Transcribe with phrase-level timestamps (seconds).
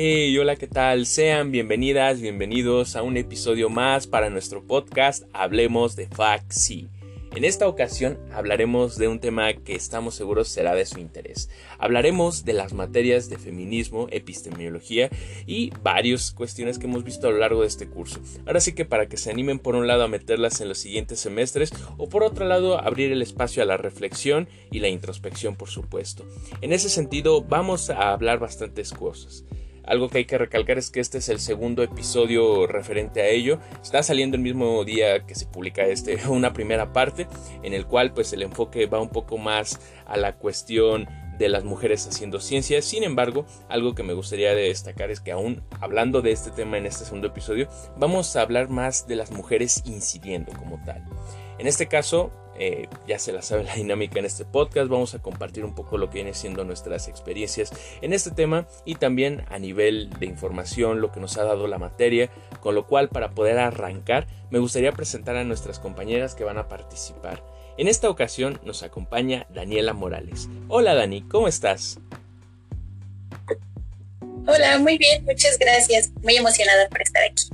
[0.00, 1.06] Hey, hola, ¿qué tal?
[1.06, 6.88] Sean bienvenidas, bienvenidos a un episodio más para nuestro podcast Hablemos de FACSI.
[7.34, 11.50] En esta ocasión hablaremos de un tema que estamos seguros será de su interés.
[11.80, 15.10] Hablaremos de las materias de feminismo, epistemología
[15.48, 18.20] y varias cuestiones que hemos visto a lo largo de este curso.
[18.46, 21.18] Ahora sí que para que se animen por un lado a meterlas en los siguientes
[21.18, 25.70] semestres o por otro lado abrir el espacio a la reflexión y la introspección por
[25.70, 26.24] supuesto.
[26.60, 29.44] En ese sentido vamos a hablar bastantes cosas.
[29.88, 33.58] Algo que hay que recalcar es que este es el segundo episodio referente a ello.
[33.82, 37.26] Está saliendo el mismo día que se publica este, una primera parte,
[37.62, 41.64] en el cual pues el enfoque va un poco más a la cuestión de las
[41.64, 42.82] mujeres haciendo ciencia.
[42.82, 46.84] Sin embargo, algo que me gustaría destacar es que aún hablando de este tema en
[46.84, 51.02] este segundo episodio, vamos a hablar más de las mujeres incidiendo como tal.
[51.58, 55.20] En este caso, eh, ya se la sabe la dinámica en este podcast, vamos a
[55.20, 59.58] compartir un poco lo que viene siendo nuestras experiencias en este tema y también a
[59.58, 63.58] nivel de información lo que nos ha dado la materia, con lo cual para poder
[63.58, 67.44] arrancar me gustaría presentar a nuestras compañeras que van a participar.
[67.76, 70.48] En esta ocasión nos acompaña Daniela Morales.
[70.66, 72.00] Hola Dani, ¿cómo estás?
[74.46, 76.10] Hola, muy bien, muchas gracias.
[76.22, 77.48] Muy emocionada por estar aquí.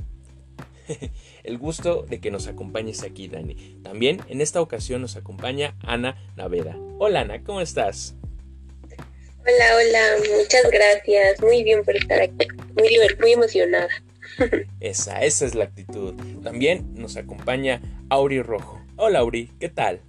[1.45, 3.79] el gusto de que nos acompañes aquí, Dani.
[3.83, 6.77] También en esta ocasión nos acompaña Ana Naveda.
[6.99, 8.15] Hola, Ana, ¿cómo estás?
[9.47, 11.41] Hola, hola, muchas gracias.
[11.41, 12.47] Muy bien por estar aquí.
[12.75, 13.89] Muy, muy emocionada.
[14.79, 16.13] Esa, esa es la actitud.
[16.43, 18.81] También nos acompaña Auri Rojo.
[18.97, 20.01] Hola, Auri, ¿qué tal?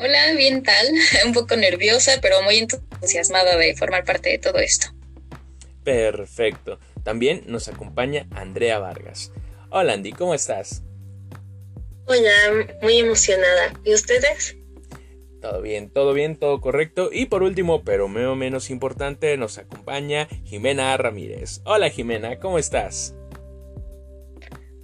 [0.00, 0.86] Hola, bien tal.
[1.26, 4.88] Un poco nerviosa, pero muy entusiasmada de formar parte de todo esto.
[5.84, 6.78] Perfecto.
[7.08, 9.32] También nos acompaña Andrea Vargas.
[9.70, 10.82] Hola Andy, ¿cómo estás?
[12.04, 13.72] Hola, muy emocionada.
[13.82, 14.58] ¿Y ustedes?
[15.40, 17.08] Todo bien, todo bien, todo correcto.
[17.10, 21.62] Y por último, pero menos importante, nos acompaña Jimena Ramírez.
[21.64, 23.14] Hola Jimena, ¿cómo estás?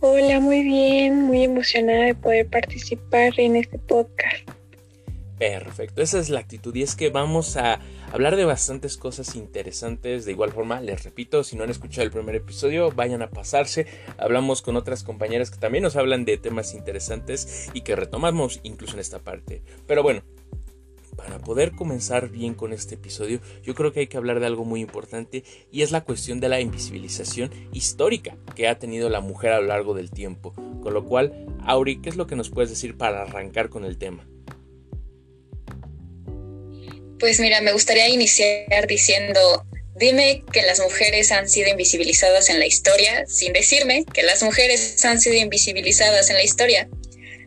[0.00, 4.48] Hola, muy bien, muy emocionada de poder participar en este podcast.
[5.44, 7.78] Perfecto, esa es la actitud y es que vamos a
[8.10, 10.24] hablar de bastantes cosas interesantes.
[10.24, 13.86] De igual forma, les repito, si no han escuchado el primer episodio, vayan a pasarse.
[14.16, 18.94] Hablamos con otras compañeras que también nos hablan de temas interesantes y que retomamos incluso
[18.94, 19.62] en esta parte.
[19.86, 20.22] Pero bueno,
[21.14, 24.64] para poder comenzar bien con este episodio, yo creo que hay que hablar de algo
[24.64, 29.52] muy importante y es la cuestión de la invisibilización histórica que ha tenido la mujer
[29.52, 30.54] a lo largo del tiempo.
[30.82, 33.98] Con lo cual, Auri, ¿qué es lo que nos puedes decir para arrancar con el
[33.98, 34.26] tema?
[37.24, 39.64] Pues mira, me gustaría iniciar diciendo,
[39.96, 45.02] dime que las mujeres han sido invisibilizadas en la historia sin decirme que las mujeres
[45.06, 46.86] han sido invisibilizadas en la historia.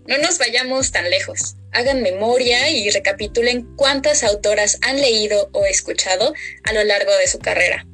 [0.07, 1.57] No nos vayamos tan lejos.
[1.73, 6.33] Hagan memoria y recapitulen cuántas autoras han leído o escuchado
[6.63, 7.85] a lo largo de su carrera.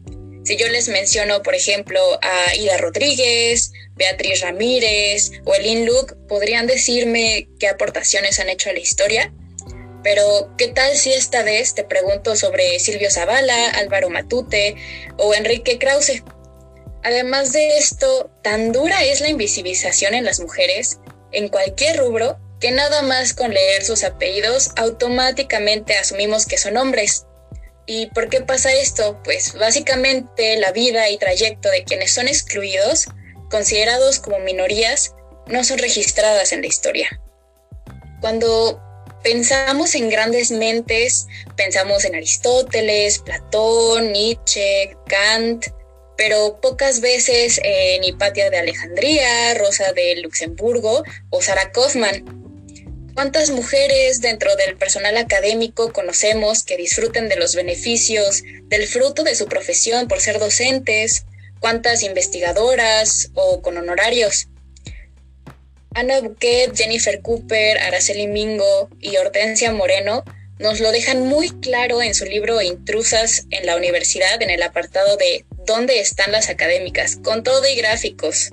[0.45, 6.65] Si yo les menciono, por ejemplo, a Ida Rodríguez, Beatriz Ramírez o Elin Luke, ¿podrían
[6.65, 9.33] decirme qué aportaciones han hecho a la historia?
[10.03, 14.75] Pero, ¿qué tal si esta vez te pregunto sobre Silvio Zavala, Álvaro Matute
[15.17, 16.23] o Enrique Krause?
[17.03, 20.99] Además de esto, tan dura es la invisibilización en las mujeres,
[21.31, 27.25] en cualquier rubro, que nada más con leer sus apellidos automáticamente asumimos que son hombres.
[27.85, 29.19] ¿Y por qué pasa esto?
[29.23, 33.07] Pues básicamente la vida y trayecto de quienes son excluidos,
[33.49, 35.13] considerados como minorías,
[35.47, 37.21] no son registradas en la historia.
[38.21, 38.81] Cuando
[39.23, 45.67] pensamos en grandes mentes, pensamos en Aristóteles, Platón, Nietzsche, Kant,
[46.17, 52.41] pero pocas veces en Hipatia de Alejandría, Rosa de Luxemburgo o Sarah Kaufman.
[53.15, 59.35] ¿Cuántas mujeres dentro del personal académico conocemos que disfruten de los beneficios del fruto de
[59.35, 61.25] su profesión por ser docentes?
[61.59, 64.47] ¿Cuántas investigadoras o con honorarios?
[65.95, 70.23] Ana Buquet, Jennifer Cooper, Araceli Mingo y Hortensia Moreno
[70.59, 75.17] nos lo dejan muy claro en su libro Intrusas en la Universidad en el apartado
[75.17, 77.17] de ¿Dónde están las académicas?
[77.17, 78.51] con todo y gráficos.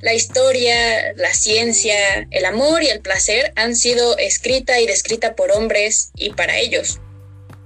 [0.00, 5.52] La historia, la ciencia, el amor y el placer han sido escrita y descrita por
[5.52, 7.00] hombres y para ellos.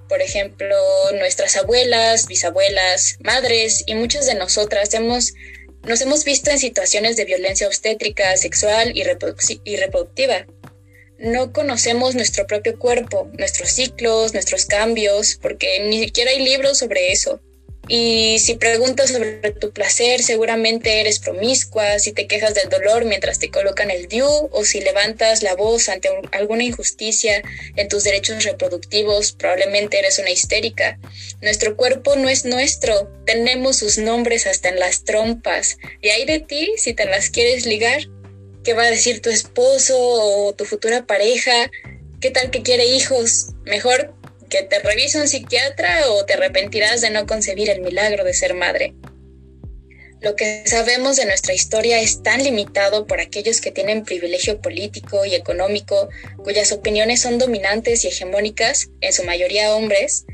[0.09, 0.77] Por ejemplo,
[1.19, 5.35] nuestras abuelas, bisabuelas, madres y muchas de nosotras hemos
[5.83, 10.47] nos hemos visto en situaciones de violencia obstétrica, sexual y, reproductiva.
[11.19, 17.13] No conocemos nuestro propio cuerpo, nuestros ciclos, nuestros cambios, porque ni siquiera hay libros sobre
[17.13, 17.41] eso.
[17.89, 23.39] Y si preguntas sobre tu placer, seguramente eres promiscua, si te quejas del dolor mientras
[23.39, 27.43] te colocan el DIU o si levantas la voz ante alguna injusticia
[27.77, 31.01] en tus derechos reproductivos, probablemente eres una histérica.
[31.43, 35.79] Nuestro cuerpo no es nuestro, tenemos sus nombres hasta en las trompas.
[36.01, 38.03] Y hay de ti si te las quieres ligar.
[38.63, 41.71] ¿Qué va a decir tu esposo o tu futura pareja?
[42.21, 43.49] ¿Qué tal que quiere hijos?
[43.65, 44.15] Mejor
[44.51, 48.55] que te revise un psiquiatra o te arrepentirás de no concebir el milagro de ser
[48.55, 48.95] madre.
[50.21, 55.25] Lo que sabemos de nuestra historia es tan limitado por aquellos que tienen privilegio político
[55.25, 56.11] y económico,
[56.45, 60.27] cuyas opiniones son dominantes y hegemónicas, en su mayoría hombres,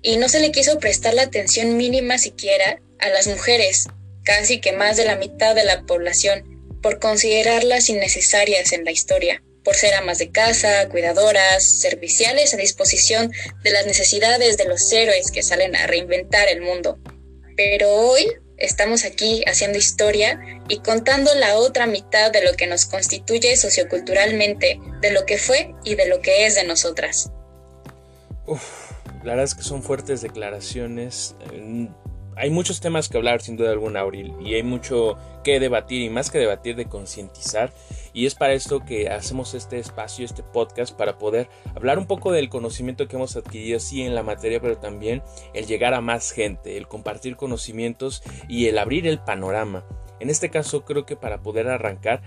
[0.00, 3.88] y no se le quiso prestar la atención mínima siquiera a las mujeres,
[4.22, 9.42] casi que más de la mitad de la población, por considerarlas innecesarias en la historia
[9.64, 13.32] por ser amas de casa, cuidadoras, serviciales a disposición
[13.62, 16.98] de las necesidades de los héroes que salen a reinventar el mundo.
[17.56, 18.26] Pero hoy
[18.56, 24.80] estamos aquí haciendo historia y contando la otra mitad de lo que nos constituye socioculturalmente,
[25.00, 27.30] de lo que fue y de lo que es de nosotras.
[28.46, 28.90] Uf,
[29.22, 31.34] la verdad es que son fuertes declaraciones.
[32.36, 36.08] Hay muchos temas que hablar, sin duda alguna, Auril, y hay mucho que debatir, y
[36.08, 37.72] más que debatir, de concientizar.
[38.12, 42.32] Y es para esto que hacemos este espacio, este podcast, para poder hablar un poco
[42.32, 45.22] del conocimiento que hemos adquirido, sí, en la materia, pero también
[45.54, 49.84] el llegar a más gente, el compartir conocimientos y el abrir el panorama.
[50.20, 52.22] En este caso, creo que para poder arrancar,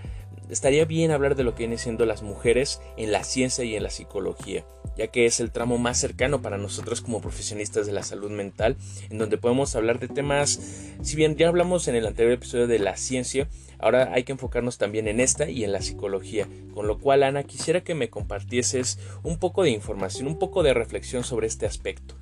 [0.50, 3.82] estaría bien hablar de lo que vienen siendo las mujeres en la ciencia y en
[3.82, 4.64] la psicología,
[4.96, 8.76] ya que es el tramo más cercano para nosotros como profesionistas de la salud mental,
[9.10, 10.60] en donde podemos hablar de temas,
[11.02, 13.48] si bien ya hablamos en el anterior episodio de la ciencia,
[13.78, 17.42] ahora hay que enfocarnos también en esta y en la psicología, con lo cual Ana
[17.42, 22.14] quisiera que me compartieses un poco de información, un poco de reflexión sobre este aspecto.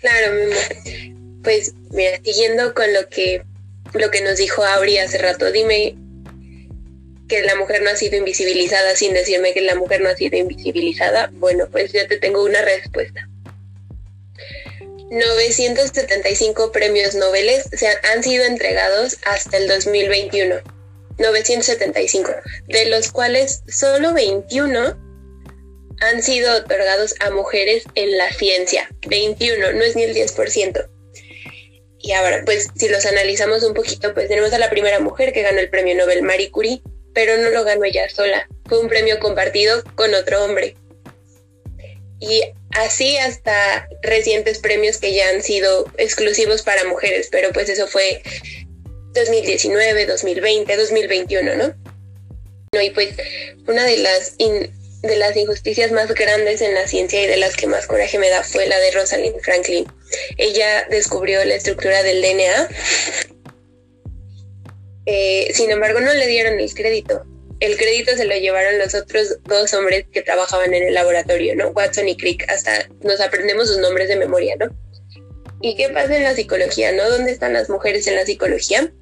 [0.00, 0.32] Claro,
[1.44, 3.44] pues mira, siguiendo con lo que
[3.94, 5.50] lo que nos dijo Auri hace rato.
[5.50, 5.96] Dime
[7.28, 10.36] que la mujer no ha sido invisibilizada sin decirme que la mujer no ha sido
[10.36, 11.30] invisibilizada.
[11.32, 13.28] Bueno, pues ya te tengo una respuesta.
[15.10, 20.56] 975 premios Nobel se han sido entregados hasta el 2021.
[21.18, 22.32] 975,
[22.68, 24.96] de los cuales solo 21
[26.00, 28.88] han sido otorgados a mujeres en la ciencia.
[29.06, 30.88] 21, no es ni el 10%.
[32.02, 35.42] Y ahora, pues si los analizamos un poquito, pues tenemos a la primera mujer que
[35.42, 36.82] ganó el premio Nobel, Marie Curie,
[37.14, 40.76] pero no lo ganó ella sola, fue un premio compartido con otro hombre.
[42.18, 47.86] Y así hasta recientes premios que ya han sido exclusivos para mujeres, pero pues eso
[47.86, 48.22] fue
[49.14, 51.74] 2019, 2020, 2021, ¿no?
[52.80, 53.14] Y pues
[53.68, 54.34] una de las
[55.02, 58.30] de las injusticias más grandes en la ciencia y de las que más coraje me
[58.30, 59.86] da fue la de Rosalind Franklin.
[60.36, 62.68] Ella descubrió la estructura del DNA.
[65.06, 67.24] Eh, sin embargo, no le dieron el crédito.
[67.58, 71.68] El crédito se lo llevaron los otros dos hombres que trabajaban en el laboratorio, ¿no?
[71.68, 72.48] Watson y Crick.
[72.48, 74.70] Hasta nos aprendemos sus nombres de memoria, ¿no?
[75.60, 77.08] ¿Y qué pasa en la psicología, no?
[77.08, 78.92] ¿Dónde están las mujeres en la psicología?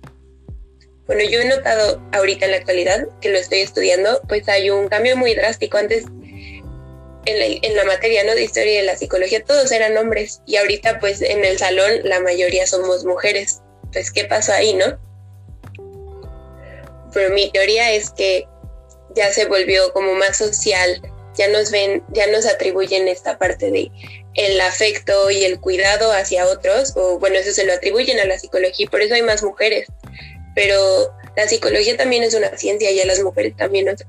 [1.10, 4.86] Bueno, yo he notado ahorita en la actualidad que lo estoy estudiando, pues hay un
[4.86, 5.76] cambio muy drástico.
[5.76, 6.04] Antes
[7.24, 8.32] en la, materia ¿no?
[8.36, 11.90] de historia y de la psicología todos eran hombres y ahorita pues en el salón
[12.04, 13.60] la mayoría somos mujeres.
[13.92, 15.00] Pues ¿qué pasó ahí, no?
[17.12, 18.46] Pero mi teoría es que
[19.16, 21.02] ya se volvió como más social,
[21.36, 23.90] ya nos ven, ya nos atribuyen esta parte de
[24.34, 28.38] el afecto y el cuidado hacia otros, o bueno, eso se lo atribuyen a la
[28.38, 29.88] psicología y por eso hay más mujeres
[30.54, 34.04] pero la psicología también es una ciencia y a las mujeres también nos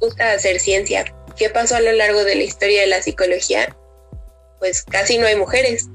[0.00, 1.04] gusta hacer ciencia.
[1.36, 3.76] ¿Qué pasó a lo largo de la historia de la psicología?
[4.60, 5.88] Pues casi no hay mujeres,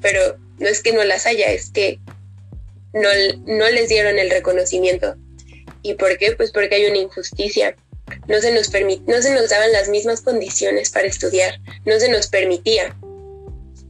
[0.00, 1.98] pero no es que no las haya, es que
[2.92, 3.08] no,
[3.46, 5.16] no les dieron el reconocimiento.
[5.82, 6.32] ¿Y por qué?
[6.32, 7.76] Pues porque hay una injusticia.
[8.28, 8.70] No se, nos
[9.06, 12.94] no se nos daban las mismas condiciones para estudiar, no se nos permitía.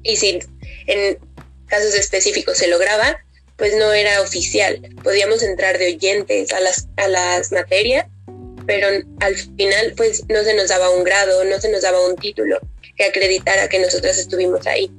[0.02, 0.38] Y si
[0.86, 1.18] en
[1.66, 3.23] casos específicos se lograba,
[3.56, 4.80] pues no era oficial.
[5.02, 8.06] Podíamos entrar de oyentes a las, a las materias,
[8.66, 8.88] pero
[9.20, 12.58] al final pues no se nos daba un grado, no se nos daba un título
[12.96, 14.90] que acreditara que nosotros estuvimos ahí.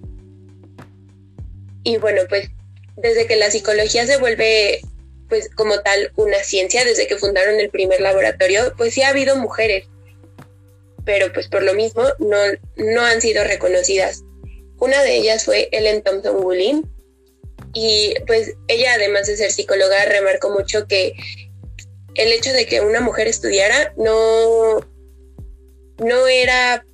[1.83, 2.49] Y bueno, pues
[2.97, 4.81] desde que la psicología se vuelve
[5.29, 9.35] pues como tal una ciencia, desde que fundaron el primer laboratorio, pues sí ha habido
[9.35, 9.85] mujeres,
[11.03, 12.37] pero pues por lo mismo no,
[12.77, 14.23] no han sido reconocidas.
[14.79, 16.89] Una de ellas fue Ellen Thompson Woollin,
[17.73, 21.13] y pues ella, además de ser psicóloga, remarcó mucho que
[22.15, 24.79] el hecho de que una mujer estudiara no,
[25.97, 26.85] no era,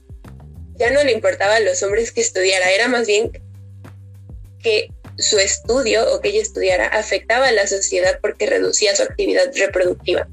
[0.76, 3.32] ya no le importaba a los hombres que estudiara, era más bien
[4.64, 4.90] que
[5.20, 10.28] su estudio o que ella estudiara afectaba a la sociedad porque reducía su actividad reproductiva.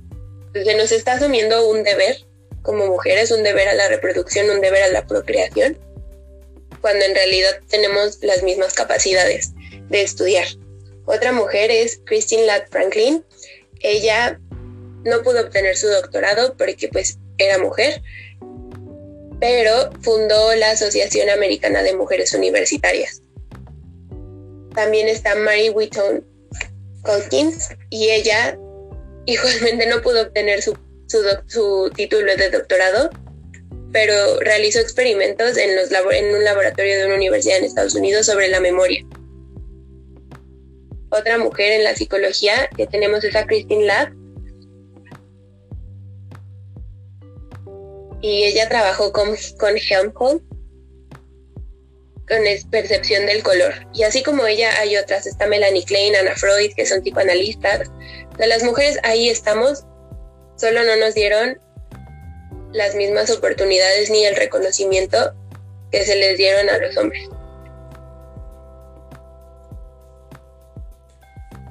[0.46, 2.16] Entonces nos está asumiendo un deber
[2.62, 5.78] como mujeres, un deber a la reproducción, un deber a la procreación,
[6.80, 9.52] cuando en realidad tenemos las mismas capacidades
[9.88, 10.46] de estudiar.
[11.06, 13.24] Otra mujer es Christine Ladd Franklin.
[13.80, 14.38] Ella
[15.04, 18.02] no pudo obtener su doctorado porque pues era mujer,
[19.40, 23.22] pero fundó la Asociación Americana de Mujeres Universitarias.
[24.74, 26.24] También está Mary Whitton
[27.04, 28.58] Calkins y ella
[29.26, 30.76] igualmente no pudo obtener su,
[31.06, 33.10] su, título de doctorado,
[33.92, 38.48] pero realizó experimentos en, los en un laboratorio de una universidad en Estados Unidos sobre
[38.48, 39.04] la memoria.
[41.10, 44.12] Otra mujer en la psicología que tenemos es a Christine Ladd,
[48.20, 50.44] y ella trabajó con, con Helmholtz
[52.28, 53.72] con percepción del color.
[53.94, 57.90] Y así como ella hay otras, está Melanie Klein, Anna Freud, que son psicoanalistas.
[58.36, 59.84] De las mujeres ahí estamos,
[60.56, 61.58] solo no nos dieron
[62.72, 65.34] las mismas oportunidades ni el reconocimiento
[65.90, 67.28] que se les dieron a los hombres.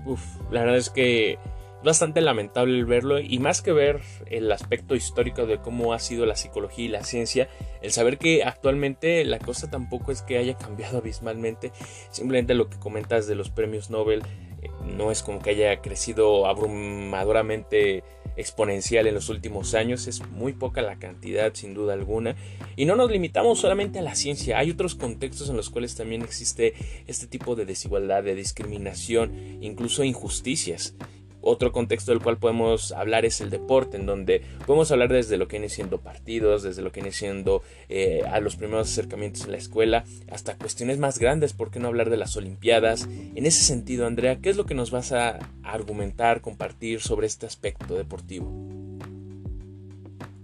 [0.08, 1.38] Uf, la verdad es que
[1.84, 6.36] bastante lamentable verlo y más que ver el aspecto histórico de cómo ha sido la
[6.36, 7.50] psicología y la ciencia,
[7.82, 11.72] el saber que actualmente la cosa tampoco es que haya cambiado abismalmente,
[12.10, 14.24] simplemente lo que comentas de los premios Nobel
[14.62, 18.04] eh, no es como que haya crecido abrumadoramente
[18.38, 22.36] exponencial en los últimos años, es muy poca la cantidad sin duda alguna.
[22.76, 26.22] Y no nos limitamos solamente a la ciencia, hay otros contextos en los cuales también
[26.22, 26.74] existe
[27.08, 30.96] este tipo de desigualdad, de discriminación, incluso injusticias.
[31.42, 35.48] Otro contexto del cual podemos hablar es el deporte, en donde podemos hablar desde lo
[35.48, 39.52] que viene siendo partidos, desde lo que viene siendo eh, a los primeros acercamientos en
[39.52, 43.08] la escuela, hasta cuestiones más grandes, ¿por qué no hablar de las Olimpiadas?
[43.36, 47.46] En ese sentido, Andrea, ¿qué es lo que nos vas a argumentar, compartir sobre este
[47.46, 48.52] aspecto deportivo?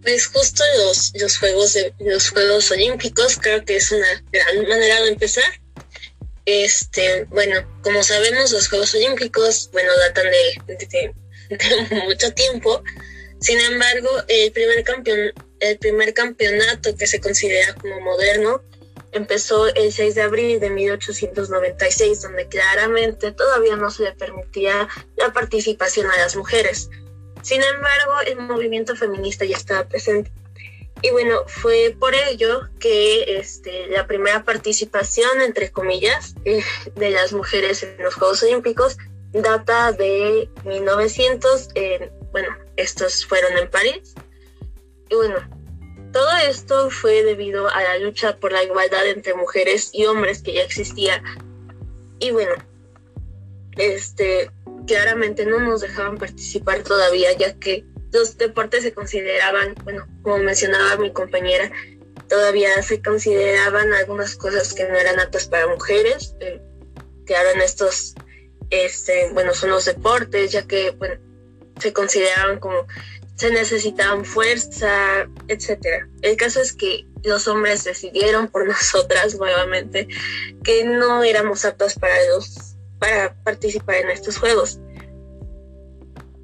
[0.04, 5.02] Pues justo los, los Juegos de, los Juegos Olímpicos creo que es una gran manera
[5.02, 5.63] de empezar
[6.46, 11.14] este, bueno, como sabemos, los Juegos Olímpicos, bueno, datan de,
[12.06, 12.84] mucho tiempo.
[13.40, 14.84] Sin embargo, el primer,
[15.60, 18.62] el primer campeonato que se considera como moderno
[19.14, 25.32] empezó el 6 de abril de 1896, donde claramente todavía no se le permitía la
[25.32, 26.90] participación a las mujeres.
[27.42, 30.32] Sin embargo, el movimiento feminista ya estaba presente.
[31.02, 36.64] Y bueno, fue por ello que este, la primera participación, entre comillas, eh,
[36.96, 38.98] de las mujeres en los Juegos Olímpicos
[39.34, 41.70] data de 1900.
[42.32, 44.14] bueno, estos fueron en París.
[45.10, 45.36] Y bueno,
[46.12, 50.54] todo esto fue debido a la lucha por la igualdad entre mujeres y hombres que
[50.54, 51.22] ya existía.
[52.20, 52.54] Y bueno,
[53.78, 54.52] este,
[54.86, 60.98] claramente no nos dejaban participar todavía, ya que los deportes se consideraban, bueno, como mencionaba
[60.98, 61.72] mi compañera,
[62.30, 66.36] todavía se consideraban algunas cosas que no eran aptas para mujeres.
[66.40, 66.62] Eh,
[67.26, 68.14] claro, en estos,
[68.70, 71.16] este, bueno, son los deportes, ya que, bueno,
[71.80, 72.88] se consideraban como
[73.36, 76.08] se necesitaban fuerza, etcétera.
[76.22, 80.08] El caso es que los hombres decidieron por nosotras nuevamente
[80.64, 84.80] que no éramos aptas para los para participar en estos juegos.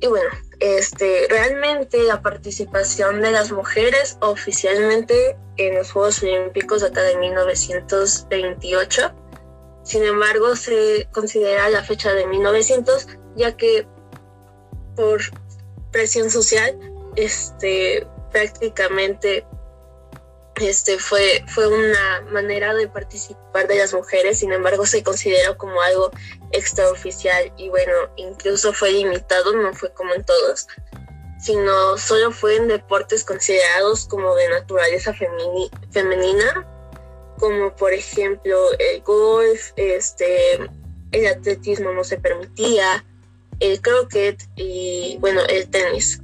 [0.02, 7.02] Y bueno, este, realmente la participación de las mujeres oficialmente en los Juegos Olímpicos acá
[7.04, 9.14] de 1928.
[9.84, 13.88] Sin embargo, se considera la fecha de 1900, ya que
[14.96, 15.22] por
[15.92, 16.78] presión social,
[17.16, 19.46] este, prácticamente
[20.60, 25.82] este, fue, fue una manera de participar de las mujeres, sin embargo se consideró como
[25.82, 26.12] algo
[26.52, 30.68] extraoficial y bueno, incluso fue limitado, no fue como en todos,
[31.40, 35.14] sino solo fue en deportes considerados como de naturaleza
[35.92, 36.68] femenina,
[37.38, 40.60] como por ejemplo el golf, este,
[41.12, 43.06] el atletismo no se permitía,
[43.60, 46.22] el croquet y bueno, el tenis.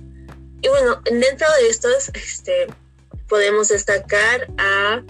[0.62, 2.68] Y bueno, dentro de estos, este,
[3.28, 5.02] podemos destacar a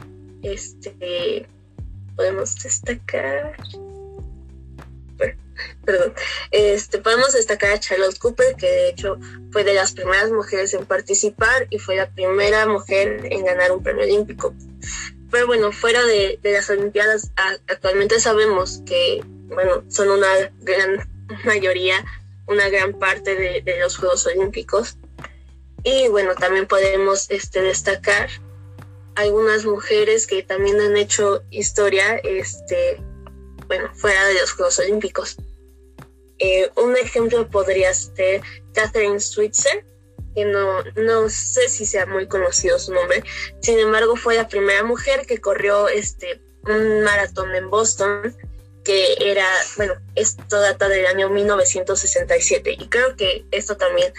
[0.42, 1.48] este
[2.16, 3.56] podemos destacar
[5.86, 6.14] perdón,
[6.52, 9.18] este, podemos destacar a Charlotte Cooper, que de hecho
[9.52, 13.84] fue de las primeras mujeres en participar y fue la primera mujer en ganar un
[13.84, 14.54] premio olímpico.
[15.32, 17.32] Pero bueno, fuera de, las Olimpiadas,
[17.68, 20.28] actualmente sabemos que, bueno, son una
[20.62, 21.10] gran
[21.46, 22.04] mayoría,
[22.48, 24.98] una gran parte de, de los Juegos Olímpicos.
[25.86, 28.28] Y bueno, también podemos este, destacar
[29.14, 33.00] algunas mujeres que también han hecho historia, este,
[33.68, 35.38] bueno, fuera de los Juegos Olímpicos.
[36.40, 38.42] Eh, un ejemplo podría ser
[38.74, 39.86] Catherine Switzer,
[40.34, 43.24] que no, no sé si sea muy conocido su nombre,
[43.62, 48.36] sin embargo fue la primera mujer que corrió este, un maratón en Boston,
[48.84, 54.12] que era, bueno, esto data del año 1967 y creo que esto también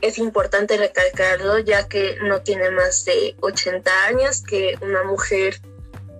[0.00, 5.60] es importante recalcarlo ya que no tiene más de 80 años que una mujer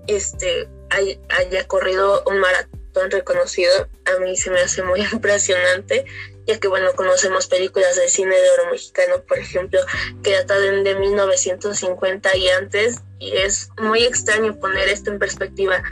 [0.06, 3.88] este, haya corrido un maratón reconocido.
[4.04, 6.04] A mí se me hace muy impresionante
[6.46, 9.80] ya que bueno, conocemos películas de cine de oro mexicano, por ejemplo,
[10.22, 15.82] que datan de 1950 y antes, y es muy extraño poner esto en perspectiva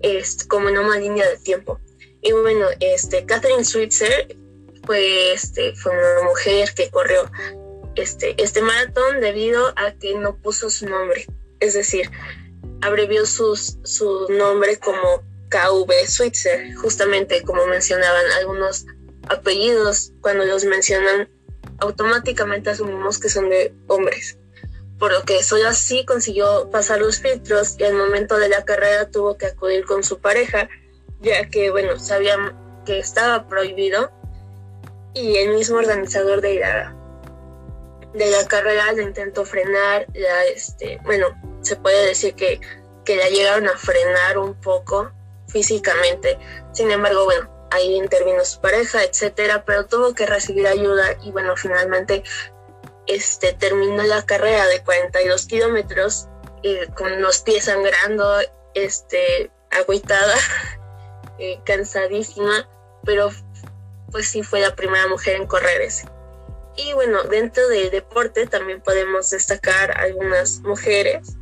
[0.00, 1.80] este, como en una línea de tiempo.
[2.22, 4.36] Y bueno, este, Catherine Switzer
[4.90, 7.30] fue, este, fue una mujer que corrió
[7.94, 11.26] este, este maratón debido a que no puso su nombre,
[11.60, 12.10] es decir,
[12.80, 18.84] abrevió sus, su nombre como KV Switzer, justamente como mencionaban algunos
[19.28, 21.28] apellidos, cuando los mencionan,
[21.78, 24.38] automáticamente asumimos que son de hombres.
[24.98, 29.08] Por lo que solo así consiguió pasar los filtros y al momento de la carrera
[29.08, 30.68] tuvo que acudir con su pareja,
[31.20, 34.10] ya que, bueno, sabían que estaba prohibido
[35.14, 36.94] y el mismo organizador de la,
[38.14, 41.28] de la carrera le intentó frenar, ya este, bueno,
[41.62, 42.60] se puede decir que,
[43.04, 45.10] que la llegaron a frenar un poco
[45.48, 46.38] físicamente.
[46.72, 51.56] Sin embargo, bueno, ahí intervino su pareja, etcétera, pero tuvo que recibir ayuda y bueno,
[51.56, 52.22] finalmente
[53.06, 56.28] este, terminó la carrera de 42 kilómetros
[56.62, 58.38] eh, con los pies sangrando,
[58.74, 60.34] este, agüitada,
[61.38, 62.68] eh, cansadísima,
[63.04, 63.30] pero
[64.10, 66.06] pues sí fue la primera mujer en correr ese.
[66.76, 71.36] Y bueno, dentro del deporte también podemos destacar algunas mujeres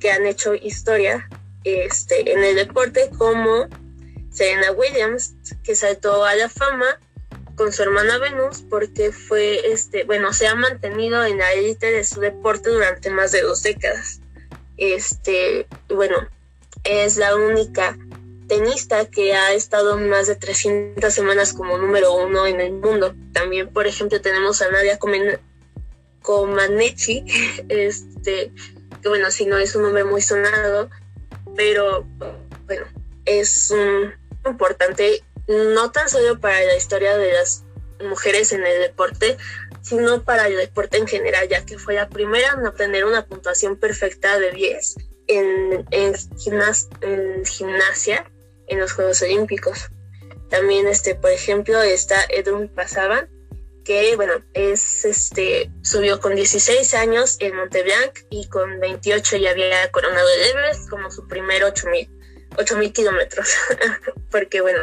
[0.00, 1.28] que han hecho historia
[1.64, 3.68] este, en el deporte como
[4.30, 5.34] Serena Williams,
[5.64, 7.00] que saltó a la fama
[7.56, 12.04] con su hermana Venus porque fue, este, bueno, se ha mantenido en la élite de
[12.04, 14.20] su deporte durante más de dos décadas.
[14.76, 16.16] Este, bueno,
[16.84, 17.98] es la única
[18.48, 23.14] tenista que ha estado más de 300 semanas como número uno en el mundo.
[23.32, 24.98] También, por ejemplo, tenemos a Nadia
[26.22, 27.24] Comaneci,
[27.68, 28.52] este,
[29.02, 30.90] que bueno, si no es un nombre muy sonado,
[31.54, 32.04] pero
[32.66, 32.86] bueno,
[33.24, 34.14] es un
[34.46, 37.64] importante no tan solo para la historia de las
[38.00, 39.36] mujeres en el deporte,
[39.82, 43.76] sino para el deporte en general, ya que fue la primera en obtener una puntuación
[43.76, 44.96] perfecta de 10
[45.28, 46.14] en, en,
[47.02, 48.30] en gimnasia
[48.68, 49.90] en los Juegos Olímpicos.
[50.48, 53.28] También, este, por ejemplo, está Edwin Pasaban,
[53.84, 59.90] que, bueno, es, este, subió con 16 años en Monteblanc y con 28 ya había
[59.90, 62.08] coronado el Everest como su primer 8000
[62.78, 63.48] mil kilómetros,
[64.30, 64.80] porque, bueno,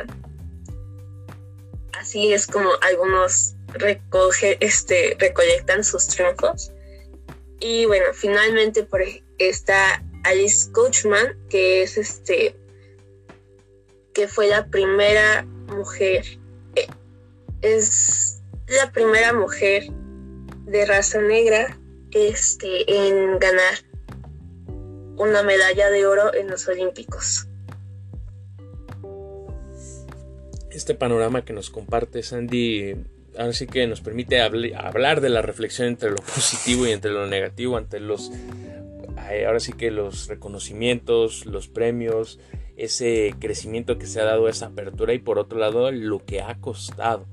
[2.00, 6.72] así es como algunos recoge, este, recolectan sus triunfos.
[7.60, 9.02] Y bueno, finalmente por
[9.38, 12.56] está Alice Coachman, que es este
[14.16, 16.26] que fue la primera mujer,
[17.62, 19.92] es la primera mujer
[20.66, 21.78] de raza negra
[22.12, 23.76] este, en ganar
[25.18, 27.48] una medalla de oro en los Olímpicos.
[30.72, 32.96] Este panorama que nos comparte Sandy,
[33.38, 37.28] ahora sí que nos permite hablar de la reflexión entre lo positivo y entre lo
[37.28, 38.32] negativo, ante los,
[39.46, 42.40] ahora sí que los reconocimientos, los premios,
[42.78, 46.56] ese crecimiento que se ha dado, esa apertura y por otro lado lo que ha
[46.60, 47.26] costado.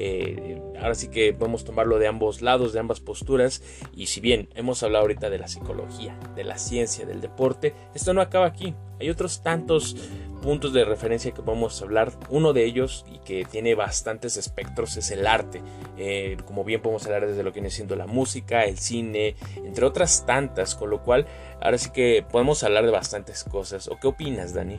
[0.00, 3.62] Eh, ahora sí que podemos tomarlo de ambos lados, de ambas posturas.
[3.92, 8.14] Y si bien hemos hablado ahorita de la psicología, de la ciencia, del deporte, esto
[8.14, 8.74] no acaba aquí.
[9.00, 9.96] Hay otros tantos
[10.40, 12.12] puntos de referencia que podemos hablar.
[12.30, 15.62] Uno de ellos, y que tiene bastantes espectros, es el arte.
[15.96, 19.84] Eh, como bien podemos hablar desde lo que viene siendo la música, el cine, entre
[19.84, 20.76] otras tantas.
[20.76, 21.26] Con lo cual,
[21.60, 23.88] ahora sí que podemos hablar de bastantes cosas.
[23.88, 24.78] ¿O qué opinas, Dani?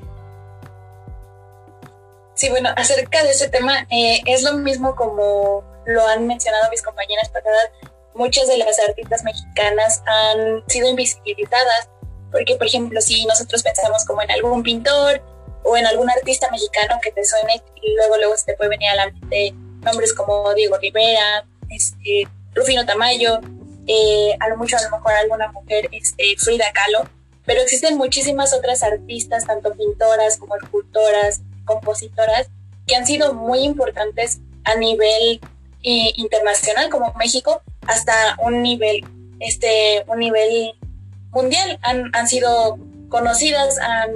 [2.39, 6.81] Sí, bueno, acerca de ese tema, eh, es lo mismo como lo han mencionado mis
[6.81, 7.51] compañeras verdad,
[8.15, 11.89] Muchas de las artistas mexicanas han sido invisibilizadas,
[12.31, 15.21] porque, por ejemplo, si nosotros pensamos como en algún pintor
[15.65, 18.87] o en algún artista mexicano que te suene, y luego, luego se te puede venir
[18.87, 22.25] a la mente nombres como Diego Rivera, este,
[22.55, 23.41] Rufino Tamayo,
[23.85, 27.09] eh, a lo mucho a lo mejor alguna mujer, este, Frida Kahlo,
[27.45, 32.49] pero existen muchísimas otras artistas, tanto pintoras como escultoras, compositoras
[32.87, 35.39] que han sido muy importantes a nivel
[35.83, 39.05] eh, internacional como México hasta un nivel
[39.39, 40.73] este un nivel
[41.31, 42.77] mundial han, han sido
[43.09, 44.11] conocidas han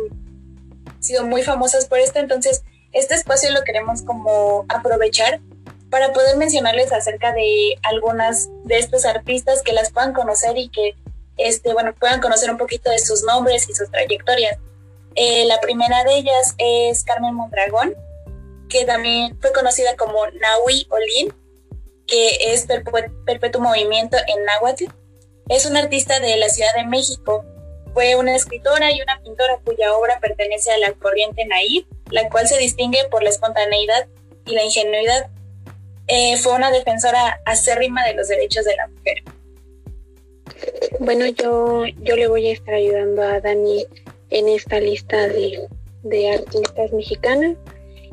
[0.99, 5.41] sido muy famosas por esto, entonces este espacio lo queremos como aprovechar
[5.89, 10.95] para poder mencionarles acerca de algunas de estos artistas que las puedan conocer y que
[11.37, 14.57] este, bueno, puedan conocer un poquito de sus nombres y sus trayectorias.
[15.15, 17.95] Eh, la primera de ellas es Carmen Mondragón,
[18.69, 21.34] que también fue conocida como Nahui Olin,
[22.08, 22.67] que es
[23.26, 24.86] Perpetuo Movimiento en Náhuatl.
[25.49, 27.45] Es una artista de la Ciudad de México.
[27.93, 32.47] Fue una escritora y una pintora cuya obra pertenece a la corriente Nair, la cual
[32.47, 34.08] se distingue por la espontaneidad
[34.45, 35.30] y la ingenuidad.
[36.08, 39.23] Eh, fue una defensora acérrima de los derechos de la mujer.
[40.99, 43.86] Bueno, yo, yo le voy a estar ayudando a Dani
[44.29, 45.67] en esta lista de,
[46.03, 47.57] de artistas mexicanas.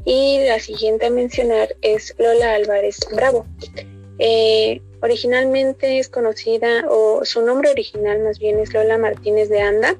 [0.04, 3.46] Y la siguiente a mencionar es Lola Álvarez Bravo.
[4.18, 9.96] Eh, originalmente es conocida, o su nombre original más bien es Lola Martínez de Anda,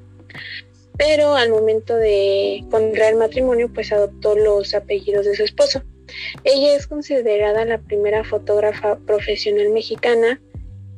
[0.97, 5.81] pero al momento de contraer matrimonio, pues adoptó los apellidos de su esposo.
[6.43, 10.39] Ella es considerada la primera fotógrafa profesional mexicana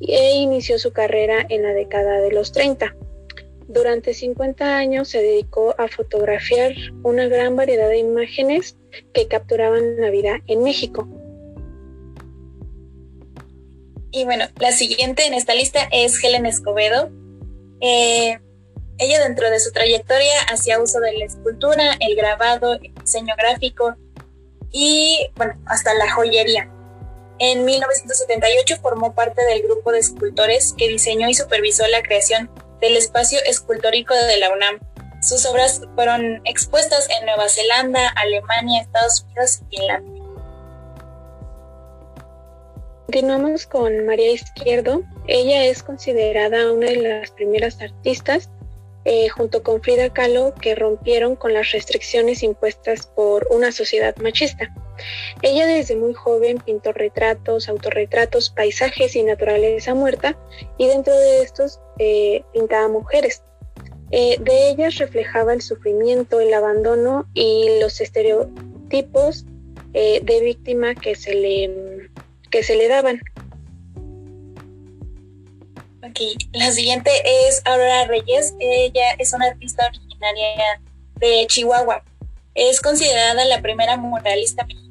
[0.02, 2.96] e inició su carrera en la década de los 30.
[3.68, 6.74] Durante 50 años se dedicó a fotografiar
[7.04, 8.78] una gran variedad de imágenes
[9.14, 11.08] que capturaban la vida en México.
[14.12, 17.10] Y bueno, la siguiente en esta lista es Helen Escobedo.
[17.82, 18.40] Eh,
[19.00, 23.96] ella dentro de su trayectoria hacía uso de la escultura, el grabado, el diseño gráfico
[24.72, 26.70] y bueno, hasta la joyería.
[27.40, 32.50] En 1978 formó parte del grupo de escultores que diseñó y supervisó la creación
[32.84, 34.78] del espacio escultórico de la UNAM.
[35.22, 40.24] Sus obras fueron expuestas en Nueva Zelanda, Alemania, Estados Unidos y Finlandia.
[43.06, 45.02] Continuamos con María Izquierdo.
[45.28, 48.50] Ella es considerada una de las primeras artistas,
[49.06, 54.74] eh, junto con Frida Kahlo, que rompieron con las restricciones impuestas por una sociedad machista.
[55.42, 60.38] Ella desde muy joven pintó retratos, autorretratos, paisajes y naturaleza muerta,
[60.78, 63.44] y dentro de estos eh, pintaba mujeres.
[64.12, 69.46] Eh, de ellas reflejaba el sufrimiento, el abandono y los estereotipos
[69.94, 72.10] eh, de víctima que se le,
[72.52, 73.20] que se le daban.
[76.04, 76.20] Ok,
[76.52, 77.10] la siguiente
[77.48, 78.54] es Aurora Reyes.
[78.60, 80.80] Ella es una artista originaria
[81.16, 82.04] de Chihuahua.
[82.54, 84.83] Es considerada la primera muralista mexicana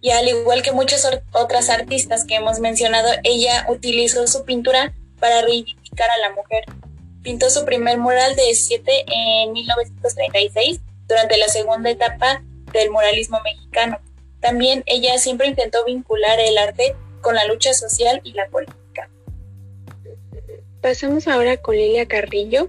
[0.00, 5.40] y al igual que muchas otras artistas que hemos mencionado, ella utilizó su pintura para
[5.40, 6.64] reivindicar a la mujer.
[7.22, 13.98] Pintó su primer mural de 7 en 1936 durante la segunda etapa del muralismo mexicano.
[14.40, 19.08] También ella siempre intentó vincular el arte con la lucha social y la política.
[20.82, 22.68] Pasamos ahora con Lilia Carrillo.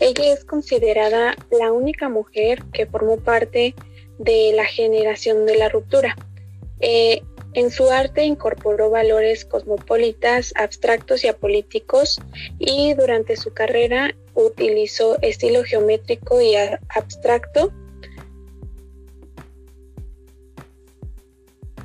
[0.00, 6.16] Ella es considerada la única mujer que formó parte de la generación de la ruptura.
[6.80, 7.22] Eh,
[7.54, 12.20] en su arte incorporó valores cosmopolitas, abstractos y apolíticos
[12.58, 16.56] y durante su carrera utilizó estilo geométrico y
[16.88, 17.72] abstracto.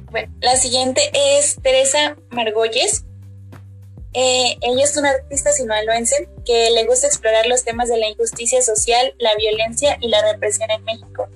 [0.09, 3.05] Bueno, la siguiente es Teresa Margolles.
[4.13, 8.63] Eh, ella es una artista sinaloense que le gusta explorar los temas de la injusticia
[8.63, 11.29] social, la violencia y la represión en México.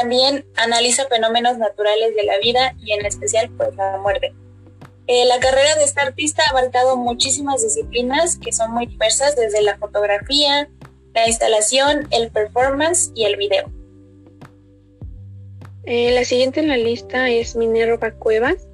[0.00, 4.32] También analiza fenómenos naturales de la vida y en especial pues la muerte.
[5.08, 9.60] Eh, la carrera de esta artista ha abarcado muchísimas disciplinas que son muy diversas, desde
[9.60, 10.70] la fotografía,
[11.14, 13.72] la instalación, el performance y el video.
[15.84, 18.68] Eh, la siguiente en la lista es Minerva Cuevas.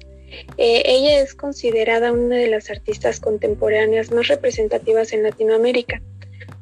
[0.57, 6.03] Eh, ella es considerada una de las artistas contemporáneas más representativas en Latinoamérica.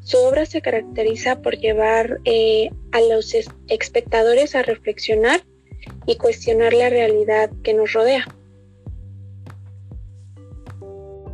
[0.04, 3.34] Su obra se caracteriza por llevar eh, a los
[3.68, 5.42] espectadores a reflexionar
[6.06, 8.26] y cuestionar la realidad que nos rodea.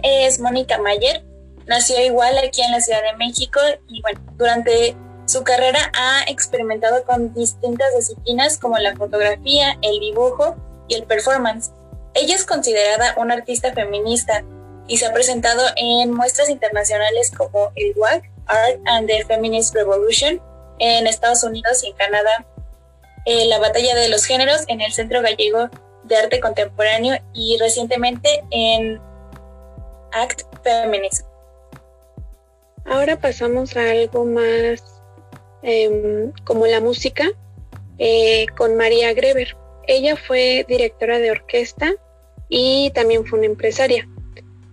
[0.03, 1.23] Es Mónica Mayer,
[1.65, 7.03] nació igual aquí en la Ciudad de México y bueno, durante su carrera ha experimentado
[7.03, 10.55] con distintas disciplinas como la fotografía, el dibujo
[10.87, 11.71] y el performance.
[12.13, 14.43] Ella es considerada una artista feminista
[14.87, 20.41] y se ha presentado en muestras internacionales como el WAC, Art and the Feminist Revolution
[20.79, 22.45] en Estados Unidos y en Canadá,
[23.25, 25.69] eh, la batalla de los géneros en el Centro Gallego
[26.03, 28.99] de Arte Contemporáneo y recientemente en
[30.11, 31.25] Act Feminism.
[32.85, 34.83] Ahora pasamos a algo más
[35.61, 37.25] em, como la música
[37.97, 39.55] eh, con María Greber.
[39.87, 41.93] Ella fue directora de orquesta
[42.47, 44.07] y también fue una empresaria.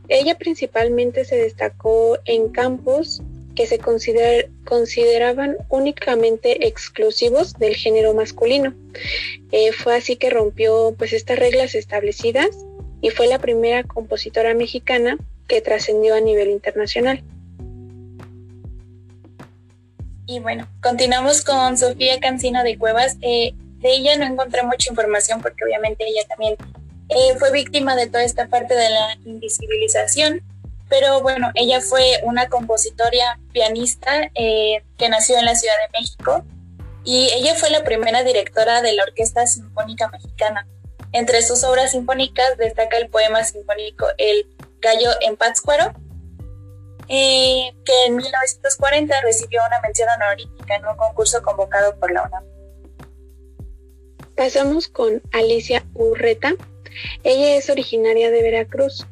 [0.09, 3.23] Ella principalmente se destacó en campos
[3.57, 8.75] que se consideraban únicamente exclusivos del género masculino.
[9.51, 12.51] Eh, fue así que rompió pues estas reglas establecidas
[13.01, 17.23] y fue la primera compositora mexicana que trascendió a nivel internacional.
[20.27, 23.17] Y bueno, continuamos con Sofía Cancino de Cuevas.
[23.23, 26.57] Eh, de ella no encontré mucha información porque obviamente ella también
[27.09, 30.43] eh, fue víctima de toda esta parte de la invisibilización,
[30.89, 36.45] pero bueno, ella fue una compositora pianista eh, que nació en la Ciudad de México
[37.05, 40.67] y ella fue la primera directora de la Orquesta Sinfónica Mexicana.
[41.13, 44.49] Entre sus obras sinfónicas destaca el poema sinfónico El
[44.81, 45.93] Gallo en Pátzcuaro,
[47.09, 52.45] eh, que en 1940 recibió una mención honorífica en un concurso convocado por la UNAM.
[54.37, 56.55] Pasamos con Alicia Urreta,
[57.25, 59.07] ella es originaria de Veracruz.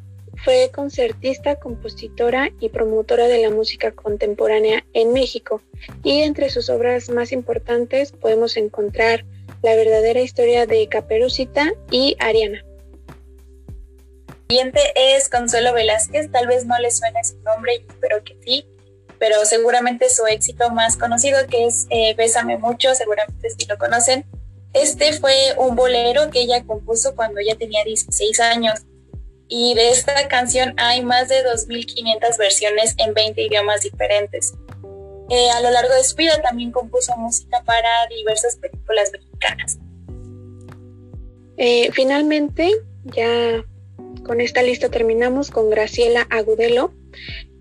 [0.45, 5.61] Fue concertista, compositora y promotora de la música contemporánea en México.
[6.03, 9.25] Y entre sus obras más importantes podemos encontrar
[9.63, 12.63] La verdadera historia de Caperucita y Ariana.
[14.47, 16.31] Siguiente es Consuelo Velázquez.
[16.31, 18.67] Tal vez no le suene su nombre, pero que sí.
[19.17, 24.25] Pero seguramente su éxito más conocido, que es eh, Bésame mucho, seguramente sí lo conocen
[24.75, 28.81] este fue un bolero que ella compuso cuando ella tenía 16 años.
[29.47, 34.53] Y de esta canción hay más de 2.500 versiones en 20 idiomas diferentes.
[35.29, 39.77] Eh, a lo largo de su vida también compuso música para diversas películas mexicanas.
[41.57, 42.71] Eh, finalmente,
[43.03, 43.63] ya
[44.25, 46.93] con esta lista terminamos con Graciela Agudelo.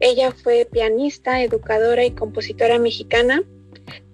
[0.01, 3.42] Ella fue pianista, educadora y compositora mexicana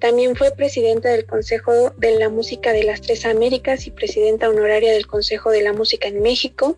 [0.01, 4.93] también fue presidenta del Consejo de la Música de las Tres Américas y presidenta honoraria
[4.93, 6.75] del Consejo de la Música en México.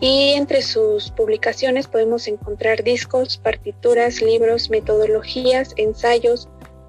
[0.00, 6.48] Y entre sus publicaciones podemos encontrar discos, partituras, libros, metodologías, ensayos,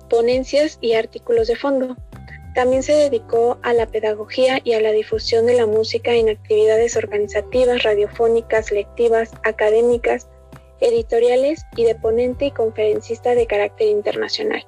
[0.09, 1.97] ponencias y artículos de fondo.
[2.55, 6.95] También se dedicó a la pedagogía y a la difusión de la música en actividades
[6.95, 10.27] organizativas, radiofónicas, lectivas, académicas,
[10.79, 14.65] editoriales y de ponente y conferencista de carácter internacional.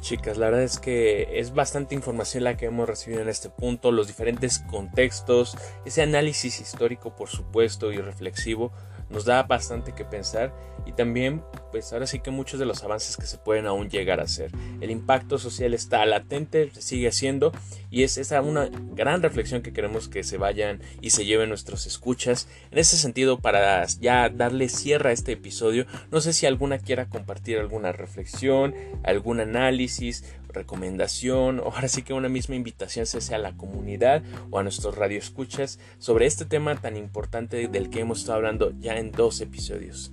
[0.00, 3.92] Chicas, la verdad es que es bastante información la que hemos recibido en este punto,
[3.92, 8.72] los diferentes contextos, ese análisis histórico por supuesto y reflexivo
[9.10, 10.54] nos da bastante que pensar
[10.86, 14.20] y también pues ahora sí que muchos de los avances que se pueden aún llegar
[14.20, 14.50] a hacer.
[14.80, 17.52] El impacto social está latente, sigue haciendo
[17.90, 21.86] y es esa una gran reflexión que queremos que se vayan y se lleven nuestros
[21.86, 22.48] escuchas.
[22.70, 27.08] En ese sentido, para ya darle cierre a este episodio, no sé si alguna quiera
[27.08, 33.40] compartir alguna reflexión, algún análisis, recomendación o ahora sí que una misma invitación sea a
[33.40, 38.36] la comunidad o a nuestros radioescuchas sobre este tema tan importante del que hemos estado
[38.36, 40.12] hablando ya en dos episodios.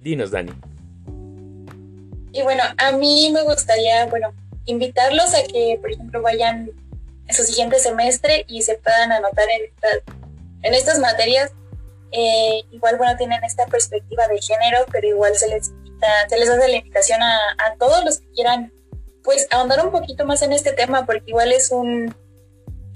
[0.00, 0.52] Dinos, Dani.
[2.32, 4.34] Y bueno, a mí me gustaría, bueno,
[4.66, 6.70] invitarlos a que, por ejemplo, vayan
[7.26, 10.16] en su siguiente semestre y se puedan anotar en, estas,
[10.62, 11.52] en estas materias.
[12.12, 15.72] Eh, igual, bueno, tienen esta perspectiva de género, pero igual se les,
[16.28, 18.72] se les hace la invitación a, a todos los que quieran,
[19.22, 22.14] pues, ahondar un poquito más en este tema, porque igual es un,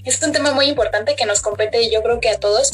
[0.05, 2.73] es un tema muy importante que nos compete, yo creo que a todos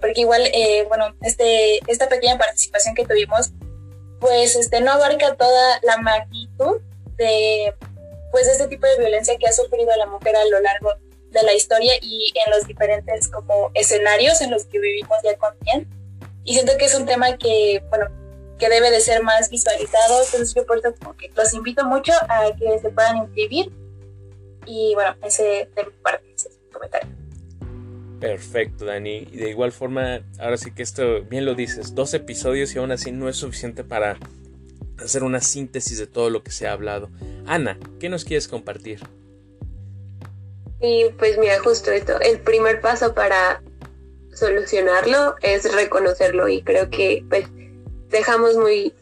[0.00, 3.50] porque igual, eh, bueno, este, esta pequeña participación que tuvimos,
[4.20, 6.80] pues este, no abarca toda la magnitud
[7.16, 7.74] de
[8.30, 10.92] pues este tipo de violencia que ha sufrido la mujer a lo largo
[11.30, 15.58] de la historia y en los diferentes como escenarios en los que vivimos ya con
[15.60, 15.88] bien.
[16.44, 18.06] Y siento que es un tema que, bueno,
[18.58, 22.12] que debe de ser más visualizado, entonces yo por eso como que los invito mucho
[22.28, 23.72] a que se puedan inscribir
[24.66, 27.08] y bueno, ese de mi parte, ese es mi comentario.
[28.20, 29.28] Perfecto, Dani.
[29.30, 32.90] Y de igual forma, ahora sí que esto, bien lo dices, dos episodios y aún
[32.90, 34.18] así no es suficiente para
[34.98, 37.10] hacer una síntesis de todo lo que se ha hablado.
[37.46, 39.00] Ana, ¿qué nos quieres compartir?
[40.80, 43.62] Y pues mira, justo esto, el primer paso para
[44.32, 47.46] solucionarlo es reconocerlo y creo que pues
[48.08, 48.94] dejamos muy,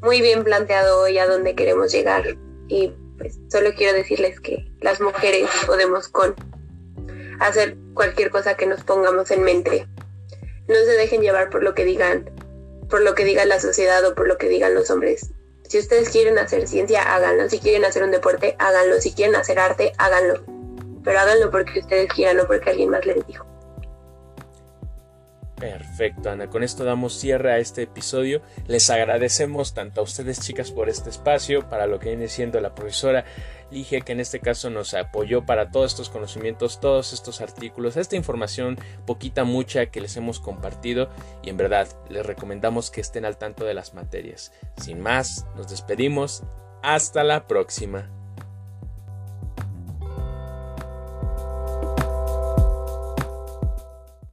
[0.00, 2.36] muy bien planteado hoy a dónde queremos llegar
[2.68, 6.34] y pues solo quiero decirles que las mujeres podemos con
[7.40, 9.86] hacer cualquier cosa que nos pongamos en mente.
[10.68, 12.30] No se dejen llevar por lo que digan,
[12.88, 15.30] por lo que diga la sociedad o por lo que digan los hombres.
[15.68, 17.48] Si ustedes quieren hacer ciencia, háganlo.
[17.48, 19.00] Si quieren hacer un deporte, háganlo.
[19.00, 20.42] Si quieren hacer arte, háganlo.
[21.02, 23.46] Pero háganlo porque ustedes quieran, no porque alguien más les dijo.
[25.64, 26.48] Perfecto, Ana.
[26.48, 28.42] Con esto damos cierre a este episodio.
[28.66, 32.74] Les agradecemos tanto a ustedes, chicas, por este espacio, para lo que viene siendo la
[32.74, 33.24] profesora
[33.70, 38.14] Lige, que en este caso nos apoyó para todos estos conocimientos, todos estos artículos, esta
[38.14, 41.08] información, poquita, mucha que les hemos compartido.
[41.42, 44.52] Y en verdad, les recomendamos que estén al tanto de las materias.
[44.76, 46.42] Sin más, nos despedimos.
[46.82, 48.13] Hasta la próxima.